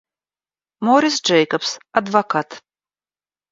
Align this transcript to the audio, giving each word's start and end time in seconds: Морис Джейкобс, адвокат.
Морис 0.85 1.15
Джейкобс, 1.23 1.69
адвокат. 1.99 2.49